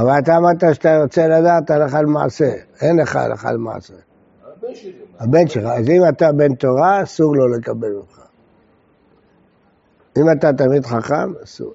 אבל 0.00 0.18
אתה 0.18 0.36
אמרת 0.36 0.74
שאתה 0.74 1.02
רוצה 1.02 1.28
לדעת 1.28 1.70
הלכה 1.70 2.02
למעשה, 2.02 2.50
אין 2.80 3.00
לך 3.00 3.16
הלכה 3.16 3.52
למעשה. 3.52 3.94
הבן 3.94 4.74
שלי. 4.74 4.92
הבן 5.18 5.48
שלך, 5.48 5.64
אז 5.64 5.88
אם 5.88 6.08
אתה 6.08 6.32
בן 6.32 6.54
תורה, 6.54 7.02
אסור 7.02 7.36
לו 7.36 7.48
לקבל 7.48 7.92
ממך. 7.92 8.20
אם 10.16 10.30
אתה 10.38 10.52
תמיד 10.52 10.86
חכם, 10.86 11.32
אסור. 11.44 11.74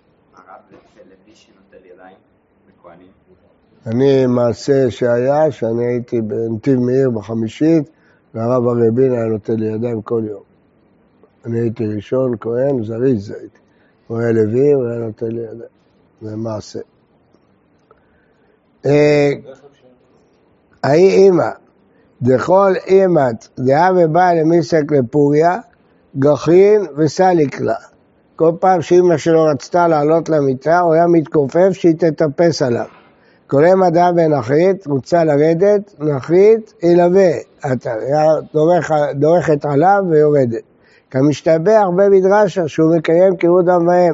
אני, 3.87 4.25
מעשה 4.25 4.91
שהיה, 4.91 5.51
שאני 5.51 5.85
הייתי 5.85 6.21
בנתיב 6.21 6.79
מאיר 6.79 7.09
בחמישית, 7.09 7.89
והרב 8.33 8.67
הרבין 8.67 9.11
היה 9.11 9.25
נותן 9.25 9.53
לי 9.53 9.67
ידיים 9.67 10.01
כל 10.01 10.23
יום. 10.27 10.43
אני 11.45 11.59
הייתי 11.59 11.87
ראשון, 11.95 12.35
כהן, 12.39 12.83
זריז 12.83 13.31
הייתי. 13.31 13.59
הוא 14.07 14.19
היה 14.19 14.31
לוי, 14.31 14.73
הוא 14.73 14.87
היה 14.87 14.99
נותן 14.99 15.27
לי 15.27 15.41
ידיים. 15.41 15.71
זה 16.21 16.35
מעשה. 16.35 16.79
אה, 18.85 19.31
ההיא 20.83 21.09
אימא, 21.09 21.49
דכל 22.21 22.73
אימת, 22.87 23.47
דעה 23.59 23.91
ובאה 23.97 24.33
למיסק 24.33 24.91
לפוריה, 24.91 25.57
גחרין 26.19 26.85
וסליק 26.97 27.61
לה. 27.61 27.75
כל 28.35 28.51
פעם 28.59 28.81
שאימא 28.81 29.17
שלו 29.17 29.45
רצתה 29.45 29.87
לעלות 29.87 30.29
למיטה, 30.29 30.79
הוא 30.79 30.93
היה 30.93 31.07
מתכופף 31.07 31.69
שהיא 31.71 31.95
תטפס 31.97 32.61
עליו. 32.61 32.85
קורא 33.47 33.75
מדע 33.75 34.09
ונחית, 34.15 34.87
רוצה 34.87 35.23
לרדת, 35.23 35.95
נחית, 35.99 36.73
ילווה. 36.83 37.31
אתה 37.73 37.93
דורכת 39.15 39.65
עליו 39.65 40.03
ויורדת. 40.09 40.63
כמשתבח 41.11 41.83
במדרשה 41.95 42.67
שהוא 42.67 42.95
מקיים 42.95 43.37
כיבוד 43.37 43.69
אב 43.69 43.81
ואם. 43.87 44.13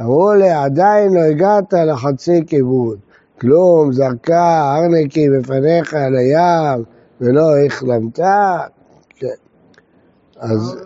אמרו 0.00 0.34
לי, 0.34 0.50
עדיין 0.50 1.14
לא 1.14 1.20
הגעת 1.20 1.72
לחצי 1.72 2.46
כיבוד. 2.46 2.98
כלום, 3.40 3.92
זרקה 3.92 4.76
ארנקי 4.76 5.30
בפניך 5.30 5.94
על 5.94 6.16
הים, 6.16 6.84
ולא 7.20 7.58
החלמת. 7.66 8.18
כן. 9.16 9.26
אז... 10.38 10.76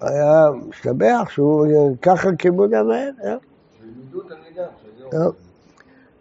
היה 0.00 0.46
משתבח 0.68 1.28
שהוא 1.28 1.96
ככה 2.02 2.28
כיבוד 2.38 2.74
אב 2.74 2.86
ואם. 2.86 3.36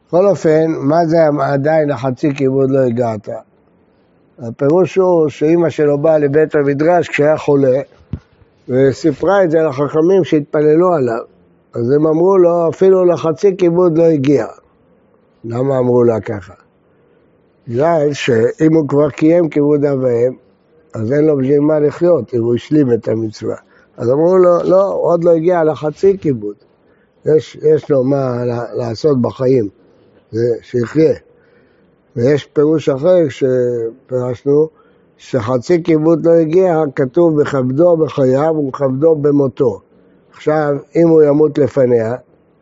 בכל 0.08 0.28
אופן, 0.28 0.72
מה 0.72 1.06
זה 1.06 1.18
עדיין 1.42 1.90
לחצי 1.90 2.36
כיבוד 2.36 2.72
לא 2.72 2.80
הגעת? 2.80 3.30
הפירוש 4.40 4.96
הוא 4.96 5.30
שאימא 5.30 5.70
שלו 5.70 5.98
באה 5.98 6.18
לבית 6.18 6.56
המדרש 6.56 7.10
כשהיה 7.10 7.38
חולה 7.38 7.82
וסיפרה 8.70 9.44
את 9.44 9.52
זה 9.52 9.58
לחכמים 9.58 10.24
שהתפללו 10.24 10.94
עליו. 10.94 11.35
אז 11.75 11.91
הם 11.91 12.08
אמרו 12.08 12.38
לו, 12.38 12.70
אפילו 12.70 13.05
לחצי 13.05 13.58
כיבוד 13.58 13.98
לא 13.98 14.03
הגיע. 14.03 14.46
למה 15.44 15.77
אמרו 15.77 16.03
לה 16.03 16.20
ככה? 16.20 16.53
בגלל 17.67 18.13
שאם 18.13 18.74
הוא 18.74 18.88
כבר 18.88 19.10
קיים 19.10 19.50
כיבוד 19.50 19.86
אב 19.86 20.00
ואם, 20.03 20.34
אז 20.94 21.12
אין 21.12 21.25
לו 21.25 21.38
בשביל 21.38 21.60
מה 21.60 21.79
לחיות, 21.79 22.34
אם 22.34 22.44
הוא 22.44 22.55
השלים 22.55 22.94
את 22.94 23.08
המצווה. 23.08 23.55
אז 23.98 24.10
אמרו 24.10 24.38
לו, 24.38 24.58
לא, 24.63 24.94
עוד 24.94 25.24
לא 25.24 25.32
הגיע 25.32 25.63
לחצי 25.63 26.17
כיבוד. 26.17 26.55
יש, 27.25 27.58
יש 27.74 27.91
לו 27.91 28.03
מה 28.03 28.46
לעשות 28.74 29.22
בחיים. 29.22 29.70
שיחיה. 30.62 31.15
ויש 32.15 32.46
פירוש 32.46 32.89
אחר 32.89 33.17
שפירשנו, 33.29 34.70
שחצי 35.17 35.84
כיבוד 35.84 36.25
לא 36.25 36.32
הגיע, 36.32 36.84
כתוב 36.96 37.41
בכבדו 37.41 37.98
בחייו 37.98 38.53
ומכבדו 38.58 39.15
במותו. 39.15 39.82
עכשיו, 40.36 40.77
אם 40.96 41.08
הוא 41.08 41.24
ימות 41.24 41.58
לפניה, 41.58 42.15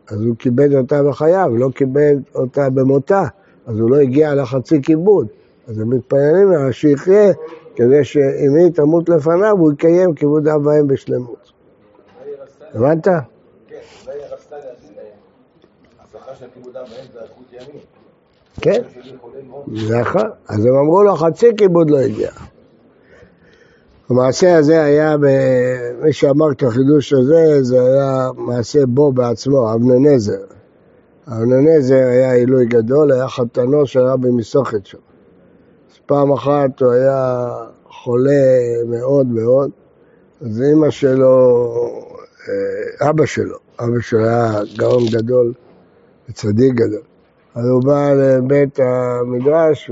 אז 0.08 0.20
הוא 0.20 0.36
כיבד 0.38 0.74
אותה 0.74 1.02
בחייו, 1.02 1.50
לא 1.56 1.68
כיבד 1.74 2.16
אותה 2.34 2.70
במותה, 2.70 3.22
אז 3.66 3.78
הוא 3.80 3.90
לא 3.90 3.96
הגיע 3.96 4.34
לחצי 4.34 4.82
כיבוד. 4.82 5.26
אז 5.68 5.78
הם 5.78 5.90
מתפללים 5.90 6.50
לה 6.50 6.72
שיחיה, 6.72 7.32
כדי 7.76 8.04
שאם 8.04 8.54
היא 8.58 8.72
תמות 8.72 9.08
לפניו, 9.08 9.56
הוא 9.58 9.72
יקיים 9.72 10.14
כיבוד 10.14 10.48
אב 10.48 10.66
ואם 10.66 10.86
בשלמות. 10.86 11.52
הבנת? 12.74 13.08
כן, 18.60 18.82
נכון. 20.00 20.30
אז 20.48 20.64
הם 20.66 20.74
אמרו 20.74 21.02
לו 21.02 21.16
חצי 21.16 21.46
כיבוד 21.56 21.90
לא 21.90 21.98
הגיע. 21.98 22.30
המעשה 24.10 24.56
הזה 24.56 24.82
היה, 24.82 25.16
מי 26.02 26.12
שאמר 26.12 26.52
את 26.52 26.62
החידוש 26.62 27.12
הזה, 27.12 27.62
זה 27.62 27.80
היה 27.80 28.30
מעשה 28.36 28.86
בו 28.86 29.12
בעצמו, 29.12 29.74
אבננזר. 29.74 30.44
אבננזר 31.28 31.94
היה 31.94 32.32
עילוי 32.32 32.66
גדול, 32.66 33.12
היה 33.12 33.28
חתנו 33.28 33.86
של 33.86 34.00
רבי 34.00 34.30
מסוכת 34.30 34.86
שם. 34.86 34.98
אז 35.92 35.98
פעם 36.06 36.32
אחת 36.32 36.82
הוא 36.82 36.92
היה 36.92 37.48
חולה 37.88 38.30
מאוד 38.86 39.26
מאוד, 39.26 39.70
אז 40.40 40.62
אימא 40.62 40.90
שלו, 40.90 41.66
אה, 42.48 43.10
אבא 43.10 43.26
שלו, 43.26 43.56
אבא 43.80 44.00
שלו 44.00 44.24
היה 44.24 44.60
גאון 44.78 45.02
גדול 45.12 45.52
וצדיק 46.28 46.74
גדול. 46.74 47.02
אז 47.54 47.68
הוא 47.68 47.82
בא 47.84 48.12
לבית 48.12 48.78
המדרש 48.80 49.90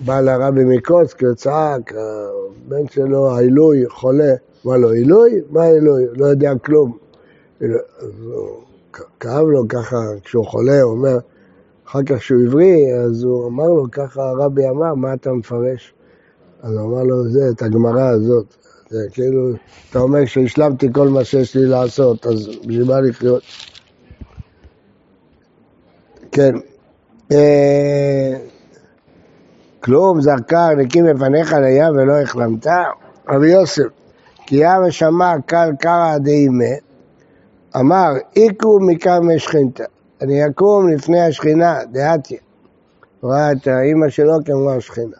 ובא 0.00 0.20
לרבי 0.20 0.64
מקוצק 0.64 1.22
וצעק, 1.22 1.92
הבן 1.94 2.88
שלו, 2.90 3.30
העילוי, 3.30 3.88
חולה. 3.88 4.34
מה 4.64 4.76
לו, 4.76 4.90
עילוי? 4.90 5.40
מה 5.50 5.64
עילוי? 5.64 6.04
לא 6.16 6.26
יודע 6.26 6.52
כלום. 6.64 6.98
אז 7.60 7.68
הוא 8.24 8.62
כאב 9.20 9.46
לו 9.46 9.68
ככה, 9.68 9.96
כשהוא 10.24 10.46
חולה, 10.46 10.82
הוא 10.82 10.92
אומר, 10.92 11.18
אחר 11.88 12.02
כך 12.02 12.16
כשהוא 12.16 12.42
עברי, 12.46 12.94
אז 13.04 13.22
הוא 13.22 13.48
אמר 13.48 13.68
לו, 13.68 13.86
ככה 13.92 14.22
הרבי 14.22 14.68
אמר, 14.68 14.94
מה 14.94 15.14
אתה 15.14 15.32
מפרש? 15.32 15.94
אז 16.62 16.72
הוא 16.76 16.92
אמר 16.92 17.02
לו, 17.02 17.28
זה, 17.28 17.48
את 17.50 17.62
הגמרא 17.62 18.08
הזאת. 18.08 18.46
זה 18.90 18.98
כאילו, 19.12 19.50
אתה 19.90 19.98
אומר 19.98 20.24
שהשלמתי 20.24 20.88
כל 20.92 21.08
מה 21.08 21.24
שיש 21.24 21.56
לי 21.56 21.66
לעשות, 21.66 22.26
אז 22.26 22.48
בשביל 22.66 22.84
מה 22.84 23.00
לחיות? 23.00 23.42
כן. 26.32 26.54
כלום 29.84 30.20
זרקה 30.20 30.68
נקים 30.76 31.04
בפניך 31.04 31.52
לים 31.52 31.96
ולא 31.96 32.20
החלמת? 32.22 32.66
רבי 33.28 33.48
יוסף, 33.48 33.82
כי 34.46 34.56
ים 34.56 34.82
ושמע 34.88 35.34
קל 35.46 35.70
קרא 35.78 36.18
דאימה, 36.18 36.74
אמר, 37.76 38.08
איקו 38.36 38.78
מקרמי 38.80 39.38
שכינתא, 39.38 39.84
אני 40.22 40.46
אקום 40.46 40.88
לפני 40.88 41.20
השכינה, 41.20 41.78
דעתיה. 41.92 42.38
ראה 43.24 43.52
את 43.52 43.66
האימא 43.66 44.08
שלו 44.08 44.34
כמו 44.44 44.70
השכינה. 44.70 45.16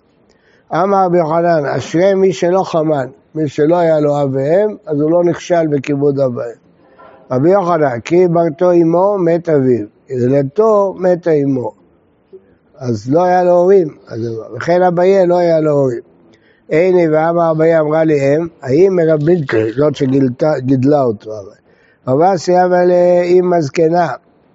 אמר 0.73 1.05
רבי 1.05 1.19
יוחנן, 1.19 1.67
אשרי 1.67 2.15
מי 2.15 2.33
שלא 2.33 2.63
חמן, 2.63 3.07
מי 3.35 3.49
שלא 3.49 3.77
היה 3.77 4.01
לו 4.01 4.23
אב 4.23 4.35
ואם, 4.35 4.77
אז 4.87 5.01
הוא 5.01 5.11
לא 5.11 5.25
נכשל 5.25 5.67
בכיבוד 5.67 6.21
אב 6.21 6.37
ואם. 6.37 6.45
רבי 7.31 7.51
יוחנן, 7.51 8.01
כי 8.01 8.29
ברתו 8.29 8.73
אמו, 8.73 9.19
מת 9.19 9.49
אביו. 9.49 9.87
ילדתו 10.09 10.95
מתה 10.99 11.31
אמו. 11.31 11.84
אז 12.79 13.11
לא 13.11 13.25
היה 13.25 13.45
לו 13.45 13.51
הורים, 13.51 13.89
וכן 14.57 14.83
אביה 14.83 15.27
לא 15.27 15.39
היה 15.39 15.61
לו 15.61 15.71
הורים. 15.71 16.01
הנה 16.71 17.13
ואמר 17.13 17.51
אביה 17.51 17.81
אמרה 17.81 18.05
לי 18.05 18.37
אם, 18.37 18.47
האם 18.63 18.97
מרבינקה, 18.97 19.59
זאת 19.77 19.97
שגידלה 19.97 21.03
אותו. 21.03 21.31
רבה 22.09 22.37
סייבה 22.37 22.85
לאמא 22.85 23.61
זקנה, 23.61 24.09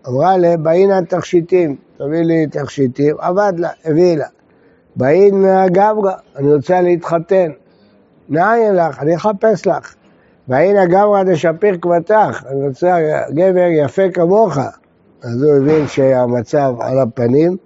אמרה 0.07 0.37
לה, 0.37 0.57
באינה 0.57 1.01
תכשיטים, 1.01 1.75
תביא 1.97 2.21
לי 2.21 2.47
תכשיטים, 2.47 3.15
עבד 3.19 3.53
לה, 3.57 3.69
הביא 3.85 4.17
לה. 4.17 4.27
באין 4.95 5.45
גברא, 5.67 6.13
אני 6.35 6.53
רוצה 6.53 6.81
להתחתן. 6.81 7.51
נעין 8.29 8.75
לך, 8.75 8.99
אני 8.99 9.15
אחפש 9.15 9.67
לך. 9.67 9.95
והנה 10.47 10.85
גברא 10.85 11.23
דשפיר 11.23 11.77
כבתך, 11.81 12.43
אני 12.49 12.67
רוצה 12.67 12.97
גבר 13.29 13.67
יפה 13.85 14.11
כמוך. 14.13 14.57
אז 15.23 15.43
הוא 15.43 15.53
הבין 15.53 15.87
שהמצב 15.87 16.73
על 16.79 16.99
הפנים, 16.99 17.57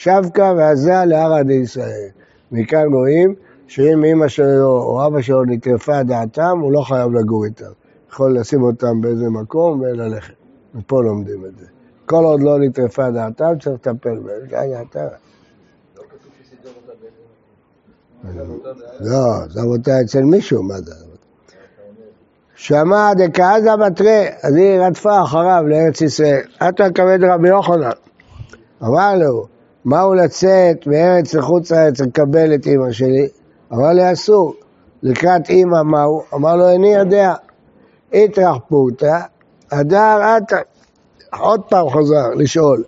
שבקה 0.00 0.52
ועזה 0.56 1.04
להרא 1.06 1.42
דישראל. 1.42 2.08
מכאן 2.52 2.92
רואים 2.92 3.34
שאם 3.66 4.04
אמא 4.04 4.28
שלו 4.28 4.82
או 4.82 5.06
אבא 5.06 5.22
שלו 5.22 5.44
נטרפה 5.44 6.02
דעתם, 6.02 6.58
הוא 6.62 6.72
לא 6.72 6.80
חייב 6.80 7.12
לגור 7.12 7.44
איתם. 7.44 7.72
יכול 8.10 8.38
לשים 8.38 8.62
אותם 8.62 9.00
באיזה 9.00 9.30
מקום 9.30 9.80
וללכת. 9.80 10.34
ופה 10.74 11.02
לומדים 11.02 11.44
את 11.44 11.58
זה. 11.58 11.66
כל 12.06 12.24
עוד 12.24 12.42
לא 12.42 12.58
נטרפה 12.58 13.10
דעתם, 13.10 13.58
צריך 13.60 13.74
לטפל 13.74 14.18
בהם. 14.18 14.40
זה 14.50 14.56
דעתם. 14.72 15.06
לא, 19.00 19.46
זה 19.48 19.60
אותה 19.60 20.00
אצל 20.00 20.22
מישהו, 20.22 20.62
מה 20.62 20.80
זה? 20.80 20.94
שמע 22.54 23.14
דקאזה 23.14 23.76
בתרי, 23.76 24.26
אז 24.42 24.56
היא 24.56 24.80
רדפה 24.80 25.22
אחריו 25.22 25.62
לארץ 25.66 26.00
ישראל. 26.00 26.40
עתה 26.60 26.90
כבד 26.94 27.24
רבי 27.24 27.48
יוחנן. 27.48 27.90
אמר 28.82 29.14
לו, 29.14 29.59
מהו 29.84 30.14
לצאת 30.14 30.86
מארץ 30.86 31.34
לחוץ 31.34 31.72
לארץ 31.72 32.00
לקבל 32.00 32.54
את 32.54 32.66
אמא 32.66 32.92
שלי? 32.92 33.28
אמר 33.72 33.92
לי 33.92 34.12
אסור. 34.12 34.54
לקראת 35.02 35.50
אמא 35.50 35.82
מהו? 35.82 36.22
אמר 36.34 36.56
לו 36.56 36.68
איני 36.68 36.94
יודע. 36.94 37.34
איתרח 38.12 38.56
פורתא, 38.68 39.18
הדר 39.72 40.20
עתה. 40.36 40.56
עוד 41.40 41.60
פעם 41.68 41.90
חזר 41.90 42.28
לשאול. 42.36 42.84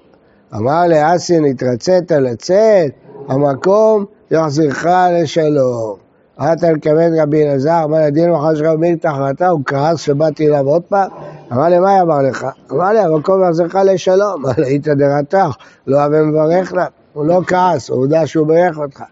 אמר 0.54 0.82
לאסין, 0.88 1.44
התרצית 1.44 2.10
לצאת, 2.10 2.92
המקום 3.28 4.04
יחזירך 4.30 4.86
לשלום. 5.12 6.11
אתה 6.36 6.72
לכבד 6.72 7.10
רבי 7.22 7.42
אלעזר, 7.42 7.80
אמר 7.84 7.98
לדין 8.06 8.30
מחר 8.30 8.54
שלך 8.54 8.68
את 8.98 9.04
ההחלטה, 9.04 9.48
הוא 9.48 9.60
כעס 9.66 10.00
שבאתי 10.00 10.48
אליו 10.48 10.66
עוד 10.66 10.82
פעם, 10.82 11.10
אמר 11.52 11.68
לי, 11.68 11.78
מה 11.78 12.00
אמר 12.00 12.22
לך? 12.22 12.46
אמר 12.72 12.92
לי, 12.92 12.98
המקום 12.98 13.42
יחזירך 13.44 13.74
לשלום, 13.74 14.44
אמר 14.44 14.52
לי, 14.58 14.66
היית 14.66 14.88
דרתך, 14.88 15.56
לא 15.86 16.06
אבי 16.06 16.20
מברך 16.20 16.72
לה, 16.72 16.86
הוא 17.12 17.26
לא 17.26 17.40
כעס, 17.46 17.90
הוא 17.90 18.04
יודע 18.04 18.26
שהוא 18.26 18.46
ברך 18.46 18.78
אותך. 18.78 19.02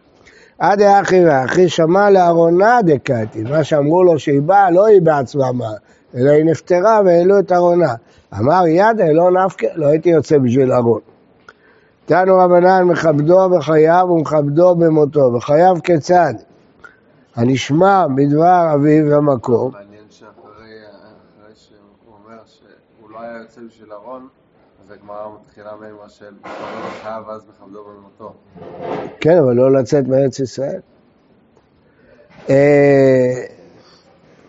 עד 0.58 0.82
האחי 0.82 1.24
ואחי 1.26 1.68
שמע 1.68 2.10
לארונה 2.10 2.78
דקאתי, 2.84 3.42
מה 3.42 3.64
שאמרו 3.64 4.02
לו 4.02 4.18
שהיא 4.18 4.40
באה, 4.40 4.70
לא 4.70 4.86
היא 4.86 5.02
בעצמה 5.02 5.52
מה, 5.52 5.70
אלא 6.14 6.30
היא 6.30 6.44
נפטרה 6.44 7.00
והעלו 7.04 7.38
את 7.38 7.52
ארונה. 7.52 7.94
אמר 8.38 8.66
ידה, 8.66 9.12
לא 9.12 9.30
נפקא, 9.30 9.66
לא 9.74 9.86
הייתי 9.86 10.08
יוצא 10.08 10.38
בשביל 10.38 10.72
ארון. 10.72 11.00
תנו 12.06 12.38
רבנן 12.38 12.82
מכבדו 12.82 13.48
בחייו 13.50 14.06
ומכבדו 14.10 14.74
במותו, 14.74 15.30
בחייו 15.30 15.76
כיצד? 15.84 16.34
הנשמע 17.40 18.06
בדבר 18.16 18.74
אביו 18.74 19.10
במקום. 19.10 19.72
מעניין 19.72 20.04
שאחרי 20.10 20.72
שהוא 21.54 21.78
אומר 22.24 22.38
שהוא 22.46 23.10
לא 23.10 23.20
היה 23.20 23.38
יוצא 23.38 23.60
בשביל 23.60 23.92
ארון, 23.92 24.28
אז 24.84 24.90
הגמרא 24.90 25.26
מתחילה 25.40 25.70
מאמרה 25.80 26.08
של 26.08 26.34
בחייו 26.42 27.22
ואז 27.28 27.42
מכבדו 27.48 27.84
במותו. 27.84 28.32
כן, 29.20 29.38
אבל 29.38 29.54
לא 29.54 29.72
לצאת 29.72 30.08
מארץ 30.08 30.40
ישראל. 30.40 30.80
אה, 32.50 33.44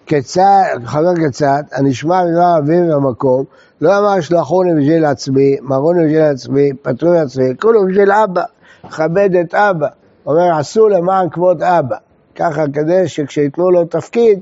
כיצד, 0.06 0.78
חבר 0.86 1.16
כיצד, 1.16 1.64
הנשמע 1.72 2.24
בדבר 2.26 2.58
אביו 2.58 3.02
במקום, 3.02 3.44
לא 3.82 4.00
אמר 4.00 4.22
שלחוני 4.22 4.82
בשביל 4.82 5.06
עצמי, 5.06 5.58
מרוני 5.62 6.06
בשביל 6.06 6.22
עצמי, 6.22 6.70
פטרו 6.82 7.14
לעצמי, 7.14 7.58
כולו 7.62 7.86
בשביל 7.88 8.12
אבא, 8.12 8.44
כבד 8.90 9.30
את 9.36 9.56
אבא. 9.56 9.88
אומר, 10.26 10.58
עשו 10.60 10.90
למען 10.90 11.30
כבוד 11.30 11.64
אבא. 11.64 11.98
ככה 12.42 12.64
כדי 12.74 13.08
שכשיתנו 13.08 13.72
לו 13.72 13.86
תפקיד, 13.86 14.40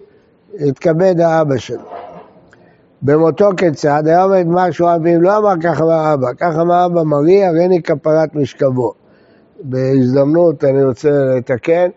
יתכבד 0.59 1.19
האבא 1.19 1.57
שלו. 1.57 1.79
במותו 3.01 3.49
כיצד, 3.57 4.03
היה 4.07 4.23
עומד 4.23 4.45
משהו 4.47 4.87
אביו, 4.95 5.21
לא 5.21 5.37
אמר 5.37 5.53
ככה 5.63 5.83
אמר 5.83 6.13
אבא, 6.13 6.27
ככה 6.37 6.61
אמר 6.61 6.85
אבא 6.85 7.03
מרי, 7.03 7.45
הריני 7.45 7.81
כפרת 7.83 8.35
משכבו. 8.35 8.93
בהזדמנות 9.63 10.63
אני 10.63 10.83
רוצה 10.83 11.09
לתקן, 11.09 11.89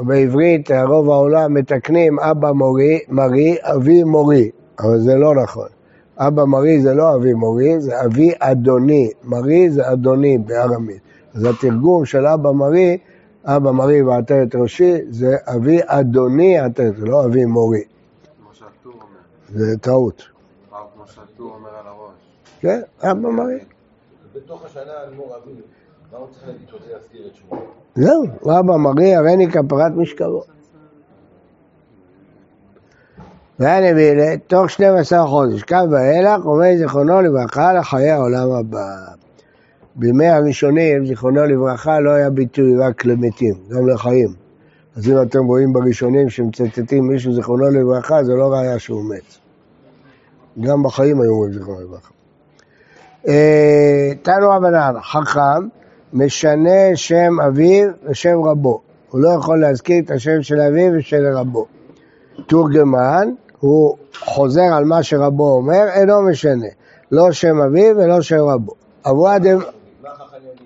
בעברית 0.00 0.70
רוב 0.70 1.10
העולם 1.10 1.54
מתקנים 1.54 2.20
אבא 2.20 2.52
מורי, 2.52 2.98
מרי, 3.08 3.56
אבי 3.62 4.04
מורי, 4.04 4.50
אבל 4.80 4.98
זה 4.98 5.14
לא 5.14 5.34
נכון. 5.42 5.68
אבא 6.18 6.44
מרי 6.44 6.80
זה 6.80 6.94
לא 6.94 7.14
אבי 7.14 7.32
מורי, 7.32 7.80
זה 7.80 8.04
אבי 8.04 8.32
אדוני. 8.38 9.10
מרי 9.24 9.70
זה 9.70 9.92
אדוני 9.92 10.38
בארמית. 10.38 11.00
אז 11.34 11.44
התרגום 11.44 12.04
של 12.04 12.26
אבא 12.26 12.52
מרי, 12.52 12.98
אבא 13.44 13.70
מרי 13.70 14.02
ועטרת 14.02 14.54
ראשי, 14.54 14.94
זה 15.10 15.36
אבי 15.46 15.78
אדוני 15.86 16.58
עטרת, 16.58 16.96
זה 16.96 17.06
לא 17.06 17.24
אבי 17.24 17.44
מורי. 17.44 17.82
זה 19.48 19.78
טעות. 19.80 20.22
כמו 20.70 21.06
שהטור 21.06 21.54
אומר 21.54 21.68
על 21.68 21.86
הראש. 21.86 22.14
כן, 22.60 22.80
אבא 23.02 23.28
מרי. 23.30 23.58
בתוך 24.34 24.64
השנה 24.64 24.82
אלמוג 25.08 25.26
אביו, 25.26 25.54
מה 26.12 26.18
הוא 26.18 26.26
צריך 26.32 26.46
להגיד 26.46 26.68
שרוצה 26.68 26.84
להזכיר 26.92 27.26
את 27.26 27.34
שמו? 27.34 27.58
זהו, 27.94 28.24
אבא 28.58 28.76
מרי, 28.76 29.14
הריני 29.14 29.50
כפרת 29.50 29.92
משכבו. 29.96 30.44
והנבילה, 33.58 34.36
תוך 34.46 34.70
12 34.70 35.26
חודש, 35.26 35.62
קם 35.62 35.84
ואילך, 35.90 36.44
עומד 36.44 36.76
זיכרונו 36.78 37.22
לברכה 37.22 37.72
לחיי 37.72 38.10
העולם 38.10 38.50
הבא. 38.50 39.21
בימי 39.96 40.28
הראשונים, 40.28 41.06
זיכרונו 41.06 41.44
לברכה, 41.46 42.00
לא 42.00 42.10
היה 42.10 42.30
ביטוי 42.30 42.76
רק 42.78 43.04
למתים, 43.04 43.54
גם 43.70 43.88
לחיים. 43.88 44.28
אז 44.96 45.08
אם 45.08 45.22
אתם 45.22 45.44
רואים 45.44 45.72
בראשונים 45.72 46.30
שמצטטים 46.30 47.08
מישהו 47.08 47.34
זיכרונו 47.34 47.70
לברכה, 47.70 48.24
זה 48.24 48.32
לא 48.34 48.52
ראיה 48.52 48.78
שהוא 48.78 49.04
מת. 49.04 49.38
גם 50.60 50.82
בחיים 50.82 51.20
היו 51.20 51.30
אומרים 51.30 51.52
זיכרונו 51.52 51.80
לברכה. 51.80 52.10
אה, 53.28 54.12
תנו 54.22 54.50
רבנן, 54.50 54.94
חכם 55.02 55.68
משנה 56.12 56.90
שם 56.94 57.40
אביו 57.46 57.88
ושם 58.10 58.42
רבו. 58.44 58.80
הוא 59.10 59.20
לא 59.20 59.28
יכול 59.28 59.60
להזכיר 59.60 60.02
את 60.04 60.10
השם 60.10 60.42
של 60.42 60.60
אביו 60.60 60.92
ושל 60.98 61.26
רבו. 61.34 61.66
תורגמן, 62.46 63.28
הוא 63.60 63.96
חוזר 64.18 64.74
על 64.76 64.84
מה 64.84 65.02
שרבו 65.02 65.56
אומר, 65.56 65.84
אינו 65.94 66.22
משנה. 66.22 66.66
לא 67.12 67.32
שם 67.32 67.60
אביו 67.60 67.96
ולא 67.96 68.22
שם 68.22 68.40
רבו. 68.40 68.72
אבוה 69.06 69.38
דם... 69.38 69.58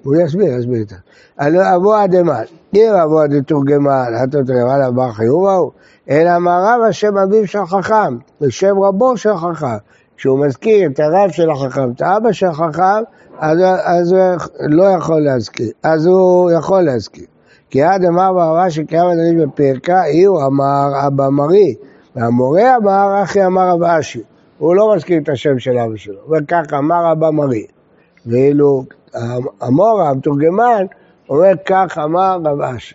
הוא 0.07 0.17
יסביר, 0.17 0.59
יסביר 0.59 0.79
איתה. 0.79 0.97
אבוה 1.77 2.07
דמן, 2.07 2.43
אם 2.75 2.93
אבוה 3.05 3.27
דתורגמן, 3.27 4.05
תראה 4.47 4.75
עליו 4.75 4.93
בר 4.95 5.13
חיובה 5.13 5.55
הוא, 5.55 5.71
אלא 6.11 6.39
מה 6.39 6.75
השם 6.89 7.19
אביו 7.19 7.47
של 7.47 7.67
חכם, 7.67 8.17
ושם 8.41 8.83
רבו 8.83 9.17
של 9.17 9.37
חכם. 9.37 9.77
כשהוא 10.17 10.47
מזכיר 10.47 10.91
את 10.91 11.01
הרב 11.01 11.31
של 11.31 11.51
החכם, 11.51 11.91
את 11.91 12.03
האבא 12.03 12.33
של 12.33 12.47
החכם, 12.47 13.03
אז, 13.39 13.59
אז 13.85 14.13
הוא 14.13 14.21
לא 14.59 14.85
יכול 14.85 15.21
להזכיר, 15.21 15.71
אז 15.83 16.07
הוא 16.07 16.51
יכול 16.51 16.83
להזכיר. 16.83 17.25
כי 17.71 17.83
עד 17.83 18.05
אמר 18.05 18.33
ברמה 18.33 18.71
שקיים 18.71 19.07
אדוני 19.07 19.47
בפרקה, 19.47 20.05
אי 20.05 20.25
הוא 20.25 20.47
אמר 20.47 21.07
אבא 21.07 21.29
מרי, 21.29 21.75
והמורה 22.17 22.77
אמר 22.77 23.23
אחי 23.23 23.47
אמר 23.47 23.69
רב 23.69 23.83
אשי. 23.83 24.23
הוא 24.59 24.75
לא 24.75 24.95
מזכיר 24.97 25.19
את 25.23 25.29
השם 25.29 25.59
של 25.59 25.79
אבא 25.79 25.97
שלו, 25.97 26.31
וככה 26.31 26.79
אמר 26.79 27.13
אבא 27.13 27.31
מרי. 27.31 27.67
ואילו 28.27 28.85
המורה, 29.61 30.11
המתורגמן, 30.11 30.87
אומר 31.29 31.53
כך 31.67 31.99
אמר 32.05 32.39
רב 32.45 32.61
אשי. 32.61 32.95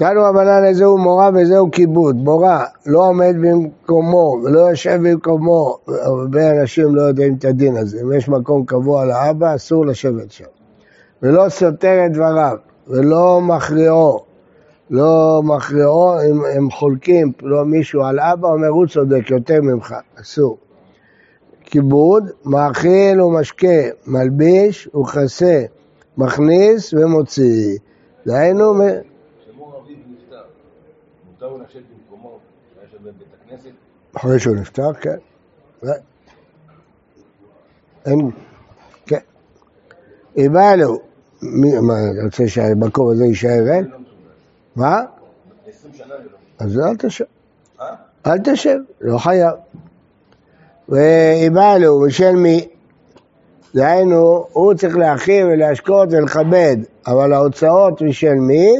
תנו 0.00 0.22
רבנן 0.22 0.64
איזהו 0.64 0.98
מורה 0.98 1.30
וזהו 1.34 1.70
כיבוד. 1.70 2.16
מורה 2.16 2.64
לא 2.86 3.08
עומד 3.08 3.34
במקומו 3.40 4.40
ולא 4.44 4.58
יושב 4.58 5.00
במקומו, 5.02 5.78
הרבה 5.88 6.50
אנשים 6.50 6.94
לא 6.94 7.02
יודעים 7.02 7.34
את 7.38 7.44
הדין 7.44 7.76
הזה. 7.76 8.00
אם 8.02 8.12
יש 8.12 8.28
מקום 8.28 8.64
קבוע 8.64 9.04
לאבא, 9.04 9.54
אסור 9.54 9.86
לשבת 9.86 10.32
שם. 10.32 10.44
ולא 11.22 11.48
סותר 11.48 12.06
את 12.06 12.12
דבריו, 12.12 12.56
ולא 12.88 13.40
מכריעו. 13.40 14.20
לא 14.90 15.40
מכריעו, 15.44 16.14
אם 16.30 16.44
הם 16.56 16.70
חולקים, 16.70 17.32
לא 17.42 17.64
מישהו 17.64 18.02
על 18.02 18.20
אבא, 18.20 18.48
אומר 18.48 18.68
הוא 18.68 18.86
צודק 18.86 19.30
יותר 19.30 19.60
ממך, 19.62 19.94
אסור. 20.20 20.58
כיבוד, 21.70 22.30
מאכיל 22.44 23.20
ומשקה, 23.20 23.66
מלביש 24.06 24.88
וכסה, 24.94 25.62
מכניס 26.18 26.94
ומוציא. 26.94 27.78
דהיינו, 28.26 28.74
כשמור 28.74 29.82
אביו 29.84 29.96
נפטר, 30.12 30.42
מותר 31.30 31.62
לשבת 31.62 31.82
במקומו, 32.08 32.38
היה 32.80 32.88
שם 32.90 32.98
בבית 33.02 33.26
הכנסת? 33.44 33.70
אחרי 34.16 34.38
שהוא 34.38 34.56
נפטר, 34.56 34.92
כן. 34.92 35.16
אין, 38.06 38.30
כן. 39.06 39.18
מי- 41.42 41.78
מה, 41.80 41.94
רוצה 42.24 42.48
שהמקום 42.48 43.10
הזה 43.10 43.24
יישאר 43.24 43.62
ריק? 43.64 43.86
מה? 44.76 45.02
20 45.68 45.94
שנה 45.94 46.14
אני 46.14 46.24
לא 46.24 46.30
אז 46.58 46.78
אל 46.78 46.96
תשב. 46.96 47.24
אה? 47.80 47.94
אל 48.26 48.38
תשב, 48.44 48.78
לא 49.00 49.18
חייב. 49.18 49.54
ואיבאלו, 50.90 52.00
בשל 52.00 52.36
מי? 52.36 52.68
דהיינו, 53.74 54.46
הוא 54.52 54.74
צריך 54.74 54.96
להכין 54.96 55.46
ולהשקות 55.46 56.08
ולכבד, 56.12 56.76
אבל 57.06 57.32
ההוצאות 57.32 58.02
משל 58.02 58.34
מי? 58.34 58.76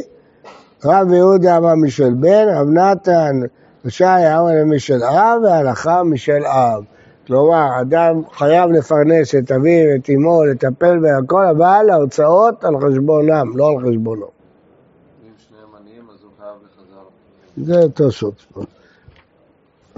רב 0.85 1.11
יהודה 1.13 1.57
אמר 1.57 1.75
משל 1.75 2.13
בן, 2.13 2.45
רב 2.55 2.67
נתן, 2.69 3.39
ושי 3.85 4.03
אמר 4.05 4.65
משל 4.65 5.03
אב, 5.03 5.41
והלכה 5.43 6.03
משל 6.03 6.45
אב. 6.45 6.83
כלומר, 7.27 7.81
אדם 7.81 8.21
חייב 8.33 8.71
לפרנס 8.71 9.35
את 9.35 9.51
אביו 9.51 9.85
ואת 9.93 10.09
אמו, 10.09 10.43
לטפל 10.43 10.99
בהכל, 10.99 11.45
אבל 11.45 11.89
ההוצאות 11.91 12.63
על 12.63 12.73
חשבונם, 12.77 13.51
לא 13.55 13.69
על 13.69 13.89
חשבונו. 13.89 14.25
אם 14.25 15.29
שניהם 15.37 15.69
עניים 15.81 16.03
אז 16.13 16.23
הוא 16.23 16.31
חייב 16.39 16.55
לחזר. 16.65 17.81
זה 17.81 17.89
תוספות. 17.89 18.80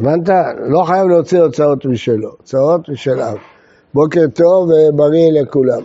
הבנת? 0.03 0.29
לא 0.69 0.83
חייב 0.83 1.07
להוציא 1.07 1.41
הוצאות 1.41 1.85
משלו, 1.85 2.29
הוצאות 2.29 2.89
משל 2.89 3.21
אב. 3.21 3.37
בוקר 3.93 4.25
טוב 4.35 4.69
ובריא 4.69 5.41
לכולם. 5.41 5.81